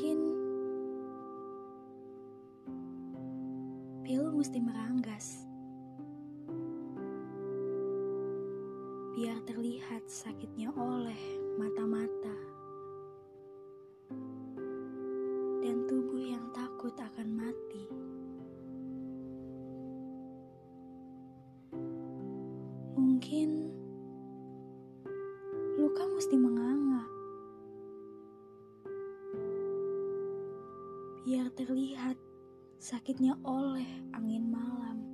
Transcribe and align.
Mungkin 0.00 0.32
pil 4.00 4.32
mesti 4.32 4.56
meranggas 4.56 5.44
biar 9.12 9.36
terlihat 9.44 10.00
sakitnya 10.08 10.72
oleh 10.72 11.20
mata-mata 11.60 12.32
dan 15.60 15.84
tubuh 15.84 16.16
yang 16.16 16.48
takut 16.56 16.96
akan 16.96 17.28
mati. 17.36 17.84
Mungkin 22.96 23.68
luka 25.76 26.08
mesti 26.08 26.40
mengalir. 26.40 26.69
Biar 31.20 31.52
terlihat 31.52 32.16
sakitnya 32.80 33.36
oleh 33.44 33.84
angin 34.16 34.48
malam. 34.48 35.04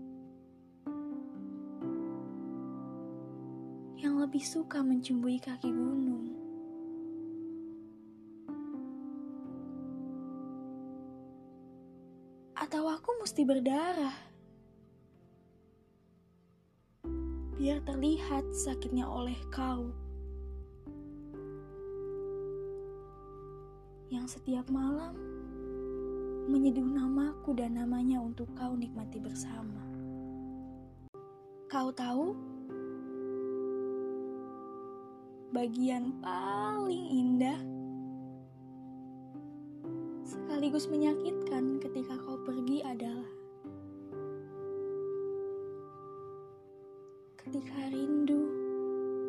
Yang 3.99 4.15
lebih 4.23 4.45
suka 4.47 4.87
mencumbui 4.87 5.43
kaki 5.43 5.67
gunung. 5.67 6.31
Atau 12.55 12.87
aku 12.87 13.11
mesti 13.19 13.43
berdarah. 13.43 14.15
Biar 17.59 17.83
terlihat 17.83 18.47
sakitnya 18.55 19.11
oleh 19.11 19.35
kau. 19.51 19.91
Yang 24.07 24.39
setiap 24.39 24.71
malam 24.71 25.36
menyeduh 26.47 26.87
namaku 26.87 27.59
dan 27.59 27.75
namanya 27.75 28.23
untuk 28.23 28.47
kau 28.55 28.79
nikmati 28.79 29.19
bersama. 29.19 29.83
Kau 31.67 31.91
tahu? 31.91 32.35
Bagian 35.51 36.23
paling 36.23 37.07
indah 37.11 37.59
sekaligus 40.27 40.91
menyakitkan 40.91 41.79
ketika 41.79 42.19
kau 42.23 42.39
pergi 42.43 42.83
adalah 42.83 43.31
ketika 47.39 47.79
rindu 47.95 48.43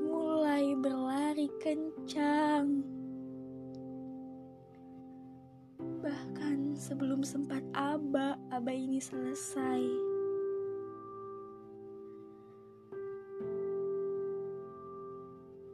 mulai 0.10 0.74
berlari 0.74 1.46
kencang. 1.62 2.97
Sebelum 6.78 7.26
sempat 7.26 7.66
aba, 7.74 8.38
aba 8.54 8.70
ini 8.70 9.02
selesai. 9.02 9.82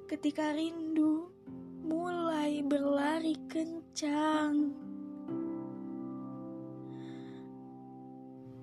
Ketika 0.08 0.56
rindu 0.56 1.28
mulai 1.84 2.64
berlari 2.64 3.36
kencang. 3.52 4.72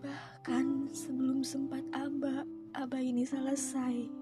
Bahkan 0.01 0.89
sebelum 0.97 1.45
sempat 1.45 1.85
aba, 1.93 2.49
aba 2.73 2.99
ini 3.05 3.29
selesai. 3.29 4.20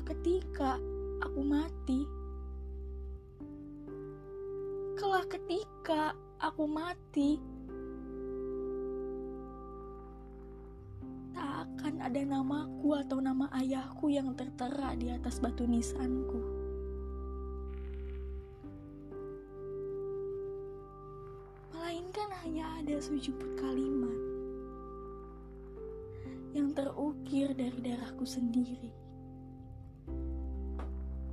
Kala 0.00 0.16
ketika 0.16 0.70
aku 1.20 1.40
mati, 1.44 2.00
kala 4.96 5.20
ketika 5.28 6.16
aku 6.40 6.64
mati, 6.64 7.36
tak 11.36 11.68
akan 11.68 12.00
ada 12.00 12.16
namaku 12.24 12.96
atau 12.96 13.20
nama 13.20 13.52
ayahku 13.52 14.08
yang 14.08 14.32
tertera 14.32 14.96
di 14.96 15.12
atas 15.12 15.36
batu 15.36 15.68
nisanku. 15.68 16.40
Melainkan 21.76 22.32
hanya 22.40 22.72
ada 22.80 22.96
sujuput 23.04 23.52
kalimat 23.60 24.16
yang 26.56 26.72
terukir 26.72 27.52
dari 27.52 27.84
darahku 27.84 28.24
sendiri. 28.24 29.09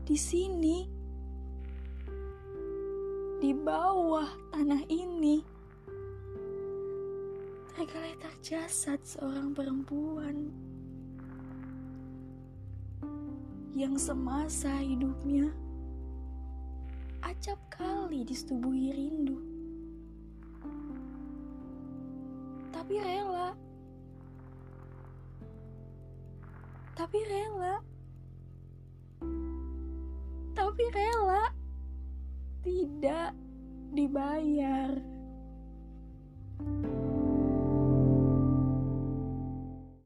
Di 0.07 0.15
sini, 0.15 0.87
di 3.43 3.51
bawah 3.51 4.55
tanah 4.55 4.87
ini, 4.87 5.43
tergeletak 7.75 8.39
jasad 8.39 9.03
seorang 9.03 9.51
perempuan 9.51 10.47
yang 13.75 13.99
semasa 13.99 14.79
hidupnya 14.79 15.51
acap 17.19 17.59
kali 17.67 18.23
disetubuhi 18.23 18.95
rindu. 18.95 19.43
Tapi 22.71 22.95
rela. 22.95 23.51
Tapi 26.95 27.19
rela. 27.27 27.96
Tapi 30.77 30.93
rela. 30.93 31.49
Tidak 32.61 33.33
dibayar. 33.97 34.93